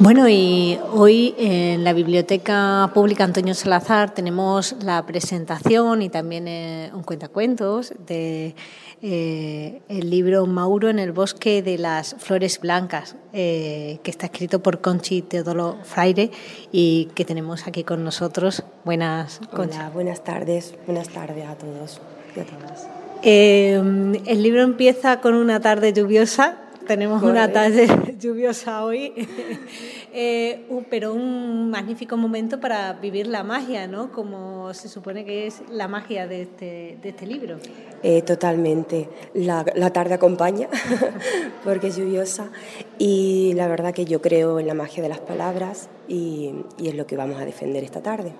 [0.00, 6.90] Bueno, y hoy en la Biblioteca Pública Antonio Salazar tenemos la presentación y también eh,
[6.92, 8.56] un cuentacuentos de
[9.02, 14.60] eh, el libro Mauro en el bosque de las flores blancas, eh, que está escrito
[14.60, 16.32] por Conchi Teodoro Fraire
[16.72, 18.64] y que tenemos aquí con nosotros.
[18.84, 22.00] Buenas, Hola, buenas tardes, buenas tardes a todos
[22.34, 22.88] y a todas.
[23.22, 27.86] el libro empieza con una tarde lluviosa tenemos una tarde
[28.18, 29.12] lluviosa hoy,
[30.12, 34.12] eh, pero un magnífico momento para vivir la magia, ¿no?
[34.12, 37.58] Como se supone que es la magia de este, de este libro.
[38.02, 39.08] Eh, totalmente.
[39.34, 40.68] La, tarde acompaña
[41.64, 42.50] porque es lluviosa
[42.98, 47.06] y la verdad que yo creo en la magia de las palabras y, es lo
[47.06, 48.32] que vamos a defender esta tarde.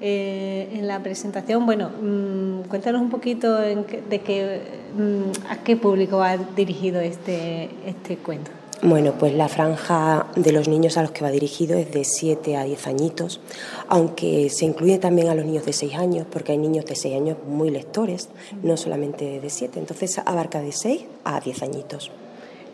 [0.00, 4.60] Eh, en la presentación, bueno, mm, cuéntanos un poquito de qué,
[4.96, 8.50] mm, a qué público ha dirigido este, este cuento.
[8.82, 12.56] Bueno, pues la franja de los niños a los que va dirigido es de 7
[12.56, 13.40] a 10 añitos,
[13.88, 17.16] aunque se incluye también a los niños de 6 años, porque hay niños de 6
[17.16, 18.28] años muy lectores,
[18.62, 22.10] no solamente de 7, entonces abarca de 6 a 10 añitos.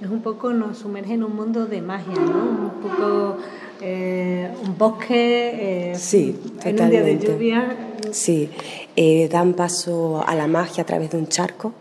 [0.01, 2.39] Es un poco, nos sumerge en un mundo de magia, ¿no?
[2.39, 3.37] Un poco
[3.83, 7.77] eh, un bosque, eh, sí, en un día de lluvia.
[8.11, 8.48] Sí,
[8.97, 11.75] eh, dan paso a la magia a través de un charco.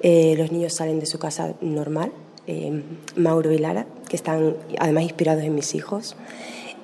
[0.00, 2.12] los niños salen de su casa normal,
[3.16, 6.14] Mauro y Lara, que están además inspirados en mis hijos,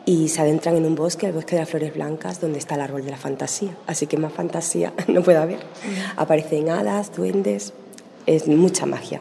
[0.06, 2.80] y se adentran en un bosque, el bosque de las flores blancas, donde está el
[2.80, 3.76] árbol de la fantasía.
[3.86, 5.60] Así que más fantasía no puede haber.
[6.16, 7.72] Aparecen hadas, duendes,
[8.26, 9.20] es mucha magia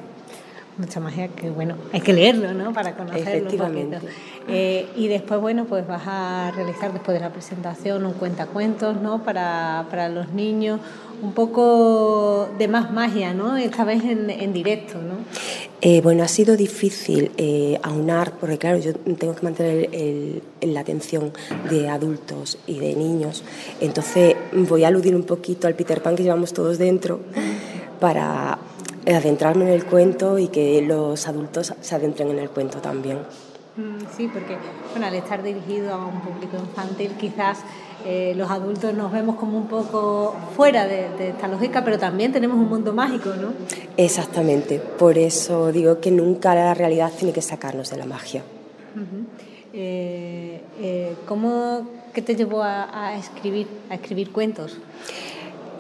[0.78, 4.00] mucha magia que bueno hay que leerlo no para conocerlo un
[4.48, 9.24] eh, y después, bueno, pues vas a realizar después de la presentación un cuentacuentos, ¿no?
[9.24, 10.82] Para, para los niños,
[11.22, 13.56] un poco de más magia, ¿no?
[13.56, 15.16] Esta vez en, directo, ¿no?
[15.80, 21.32] Eh, bueno, ha sido difícil eh, aunar, porque claro, yo tengo que mantener la atención
[21.70, 23.44] de adultos y de niños,
[23.80, 27.20] entonces voy a aludir un poquito al Peter Pan que llevamos todos dentro
[28.00, 28.58] para
[29.08, 33.20] adentrarme en el cuento y que los adultos se adentren en el cuento también.
[33.76, 34.56] Mm, sí, porque
[34.92, 37.60] bueno, al estar dirigido a un público infantil, quizás
[38.06, 42.58] eh, los adultos nos vemos como un poco fuera de, esta lógica, pero también tenemos
[42.58, 43.54] un mundo mágico, ¿no?
[43.98, 48.44] Exactamente, por eso digo que nunca la realidad tiene que sacarnos de la magia.
[49.74, 54.78] Eh, eh, ¿Cómo qué te llevó a, escribir, a escribir cuentos?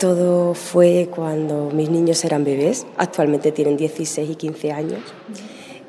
[0.03, 4.99] Todo fue cuando mis niños eran bebés, actualmente tienen 16 y 15 años.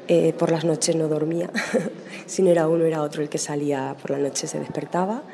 [0.07, 1.51] Eh, por las noches no dormía,
[2.27, 3.23] si no era uno era otro.
[3.23, 5.25] El que salía por la noche, se despertaba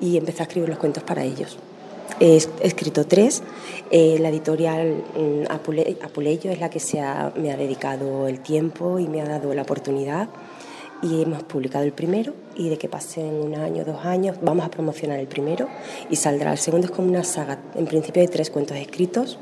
[0.00, 1.58] y empecé a escribir los cuentos para ellos.
[2.18, 3.42] He escrito tres,
[3.90, 5.52] eh, la editorial mm,
[6.02, 6.96] Apuleyo es la que se
[7.36, 10.30] me ha dedicado el tiempo y me ha dado la oportunidad
[11.02, 14.70] y hemos publicado el primero y de que pasen un año, dos años, vamos a
[14.70, 15.68] promocionar el primero
[16.10, 19.38] y saldrá el segundo, es como una saga, en principio de tres cuentos escritos,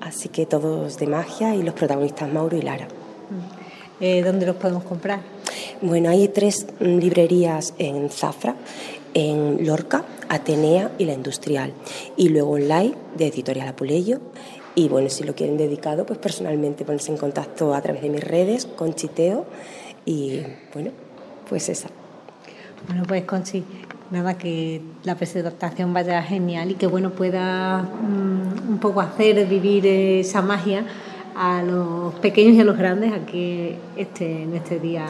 [0.00, 2.88] así que todos de magia y los protagonistas Mauro y Lara.
[4.00, 5.20] Eh, ¿dónde los podemos comprar?
[5.80, 8.56] Bueno, hay tres librerías en Zafra,
[9.14, 11.72] en Lorca, Atenea y la Industrial.
[12.16, 14.20] Y luego online de Editorial Apuleyo.
[14.74, 18.24] Y bueno, si lo quieren dedicado, pues personalmente ponerse en contacto a través de mis
[18.24, 19.44] redes con Chiteo.
[20.04, 20.40] Y
[20.72, 20.90] bueno,
[21.48, 21.88] pues esa.
[22.86, 23.64] Bueno, pues Conchi,
[24.10, 29.86] nada, que la presentación vaya genial y que bueno pueda mm, un poco hacer vivir
[29.86, 30.84] esa magia
[31.34, 35.06] a los pequeños y a los grandes aquí este, en este día,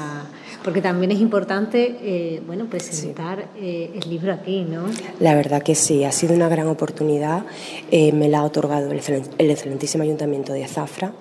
[0.62, 4.84] porque también es importante eh, bueno, presentar eh, el libro aquí, ¿no?
[5.20, 7.44] La verdad que sí, ha sido una gran oportunidad,
[7.90, 9.00] eh, me la ha otorgado el,
[9.50, 11.12] excelentísimo Ayuntamiento de Zafra.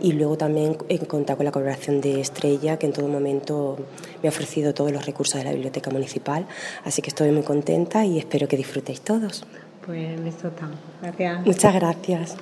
[0.00, 3.76] Y luego también he contado con la colaboración de Estrella, que en todo momento
[4.22, 6.46] me ha ofrecido todos los recursos de la Biblioteca Municipal.
[6.84, 9.44] Así que estoy muy contenta y espero que disfrutéis todos.
[9.84, 10.76] Pues listo estamos.
[11.02, 11.46] Gracias.
[11.46, 12.36] Muchas gracias.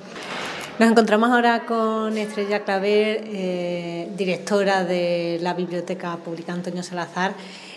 [0.79, 7.33] Nos encontramos ahora con Estrella Claver, eh, directora de la Biblioteca Pública Antonio Salazar.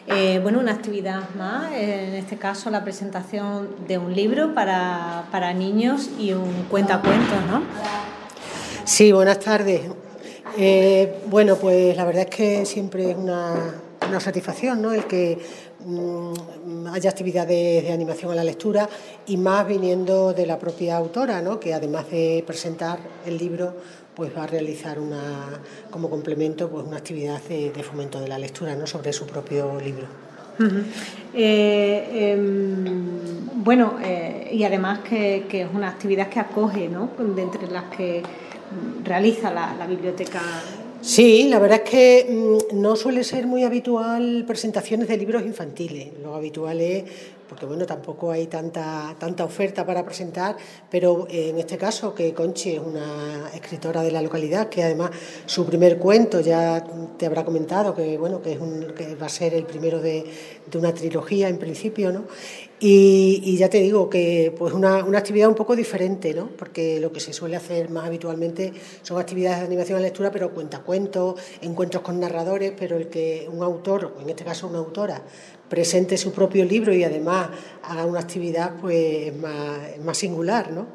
[0.06, 5.54] Eh, bueno, una actividad más, en este caso la presentación de un libro para, para
[5.54, 7.62] niños y un cuentacuentos, ¿no?
[8.90, 9.82] Sí, buenas tardes.
[10.58, 13.54] Eh, bueno, pues la verdad es que siempre es una,
[14.08, 14.92] una satisfacción, ¿no?
[14.92, 15.38] El que
[15.84, 18.86] Mm, haya actividades de animación a la lectura
[19.26, 21.58] y más viniendo de la propia autora, ¿no?
[21.58, 23.74] que además de presentar el libro,
[24.14, 25.58] pues va a realizar una,
[25.90, 28.86] como complemento pues una actividad de, fomento de la lectura ¿no?
[28.86, 30.06] sobre su propio libro.
[31.32, 37.08] Eh, em, bueno, eh, y además que, es una actividad que acoge, ¿no?
[37.18, 38.22] de entre las que
[39.04, 40.40] realiza la, biblioteca
[41.02, 46.08] Sí, la verdad es que mm, no suele ser muy habitual presentaciones de libros infantiles.
[46.22, 47.04] Lo habitual es
[47.50, 50.56] porque bueno, tampoco hay tanta, tanta oferta para presentar,
[50.88, 55.10] pero en este caso que Conchi es una escritora de la localidad, que además
[55.46, 56.84] su primer cuento ya
[57.18, 60.24] te habrá comentado que bueno, que, es un, que va a ser el primero de,
[60.70, 62.26] de una trilogía en principio, ¿no?
[62.82, 66.48] Y, ya te digo que pues una, una, actividad un poco diferente, ¿no?
[66.56, 68.72] porque lo que se suele hacer más habitualmente
[69.02, 73.62] son actividades de animación a lectura, pero cuentacuentos, encuentros con narradores, pero el que un
[73.62, 75.22] autor, o en este caso una autora,
[75.68, 77.50] presente su propio libro y además
[77.82, 80.72] haga una actividad pues más, más singular.
[80.72, 80.86] ¿no?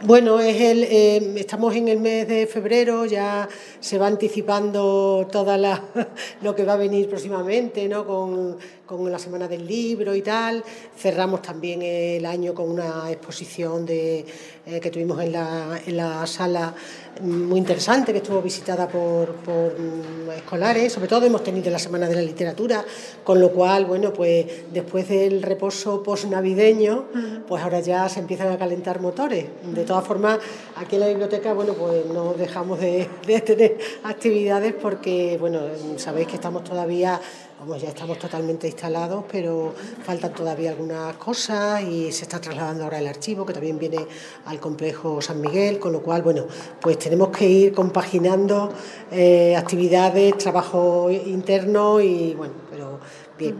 [0.00, 3.48] Bueno, es el, eh, estamos en el mes de febrero, ya
[3.80, 5.82] se va anticipando toda la,
[6.42, 8.06] lo que va a venir próximamente, ¿no?
[8.06, 8.58] con,
[8.88, 10.64] con, la Semana del Libro y tal.
[10.96, 14.24] Cerramos también el año con una exposición de,
[14.66, 16.74] eh, que tuvimos en la, en la sala
[17.20, 20.92] muy interesante, que estuvo visitada por, por, mm, escolares.
[20.92, 22.84] Sobre todo hemos tenido la Semana de la Literatura,
[23.22, 27.06] con lo cual, bueno, pues después del reposo post-navideño,
[27.46, 29.46] pues ahora ya se empiezan a calentar motores.
[29.62, 30.38] De todas formas,
[30.76, 35.60] aquí en la biblioteca, bueno, pues no dejamos de, de tener actividades porque, bueno,
[35.96, 37.20] sabéis que estamos todavía
[37.60, 39.74] Vamos, ya estamos totalmente instalados, pero
[40.04, 44.06] faltan todavía algunas cosas y se está trasladando ahora el archivo, que también viene
[44.44, 46.46] al complejo San Miguel, con lo cual, bueno,
[46.80, 48.72] pues tenemos que ir compaginando
[49.10, 53.00] eh, actividades, trabajo interno y, bueno, pero
[53.36, 53.56] bien.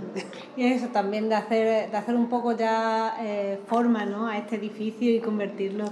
[0.58, 4.26] Y eso también de hacer, de hacer un poco ya eh, forma ¿no?
[4.26, 5.84] a este edificio y convertirlo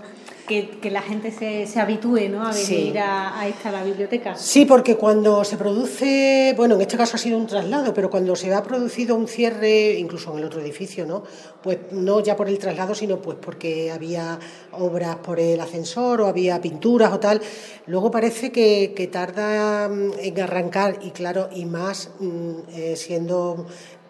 [0.49, 2.45] que, la gente se, se habitúe ¿no?
[2.45, 4.35] a venir a, a, esta la biblioteca.
[4.37, 8.35] Sí, porque cuando se produce, bueno, en este caso ha sido un traslado, pero cuando
[8.35, 11.23] se ha producido un cierre, incluso en el otro edificio, ¿no?
[11.63, 14.39] Pues no ya por el traslado, sino pues porque había
[14.73, 17.41] obras por el ascensor o había pinturas o tal,
[17.87, 23.67] luego parece que, que tarda mm, en arrancar y claro, y más mm, eh, siendo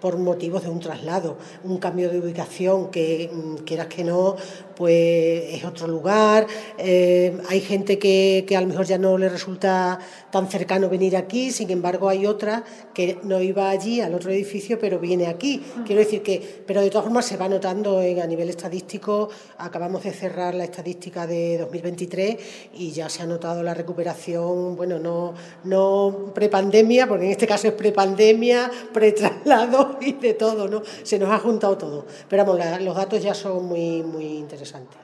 [0.06, 4.36] por motivos de un traslado, un cambio de ubicación que mm, quieras que no,
[4.76, 6.46] pues es otro lugar,
[6.78, 9.98] eh, hay gente que, que, a lo mejor ya no le resulta
[10.30, 12.62] tan cercano venir aquí, sin embargo hay otra
[12.94, 15.60] que no iba allí al otro edificio, pero viene aquí.
[15.84, 20.04] Quiero decir que, pero de todas formas se va notando en, a nivel estadístico, acabamos
[20.04, 22.36] de cerrar la estadística de 2023
[22.74, 27.66] y ya se ha notado la recuperación, bueno, no, no prepandemia, porque en este caso
[27.66, 30.82] es prepandemia, pretraslado y de todo, ¿no?
[31.02, 32.06] Se nos ha juntado todo.
[32.28, 34.98] Pero vamos, la, los datos ya son muy, muy interesantes.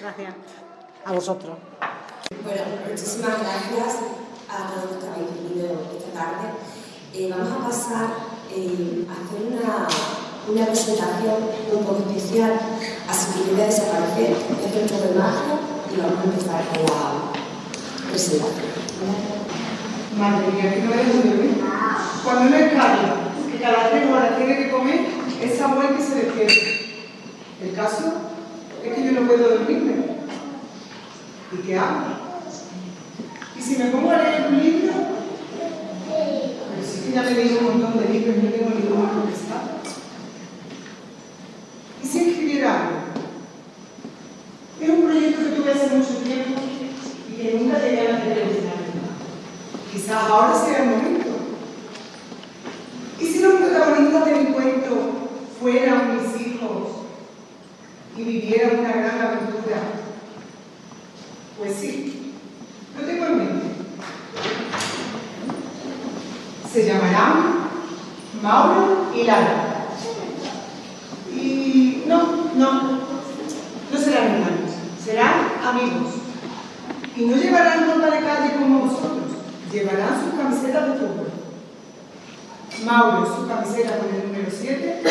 [0.00, 0.34] Gracias.
[1.04, 1.56] A vosotros.
[2.44, 3.96] Bueno, muchísimas gracias
[4.48, 6.48] a todos los que habéis venido esta tarde.
[7.14, 8.08] Eh, vamos a pasar
[8.54, 9.88] eh, a hacer una,
[10.48, 11.36] una, presentación
[11.72, 12.60] un poco especial,
[13.08, 15.54] así que yo voy a desaparecer, un poco de magia
[15.90, 18.78] y vamos a empezar con la presentación.
[20.18, 21.06] Madre mía, que no es
[22.24, 22.72] Cuando no es
[23.60, 25.00] Cada tres horas tiene que comer,
[25.42, 26.78] esa mujer que se despierta.
[27.62, 28.12] El caso
[28.84, 29.94] es que yo no puedo dormirme.
[31.52, 32.28] ¿Y qué hago?
[33.58, 34.92] Y si me pongo a leer un libro,
[36.08, 39.32] pero sí que ya me leído un montón de libros y no tengo ninguno que
[39.32, 39.62] está.
[42.02, 42.98] ¿Y si escribiera algo?
[44.80, 46.60] Es un proyecto que tuve hace mucho tiempo
[47.28, 48.68] y que nunca tenía la televisión.
[49.92, 51.28] Quizás ahora sea el momento.
[53.20, 55.28] ¿Y si los protagonistas de mi cuento
[55.60, 56.98] fueran mis hijos
[58.72, 59.80] y una gran aventura.
[61.58, 62.34] Pues sí,
[62.96, 63.66] lo tengo en mente.
[66.72, 67.68] Se llamarán
[68.42, 69.86] Mauro y Lara.
[71.34, 72.82] Y no, no,
[73.92, 74.70] no serán hermanos,
[75.04, 76.14] serán amigos.
[77.16, 79.32] Y no llevarán ropa de calle como vosotros,
[79.72, 81.28] llevarán sus camisetas de fútbol.
[82.84, 85.02] Mauro su camiseta con el número 7